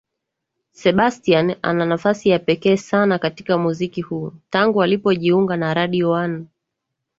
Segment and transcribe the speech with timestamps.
[0.71, 6.45] Sebastian ana nafasi ya pekee sana katika muziki huu tangu alipojiunga na Radio one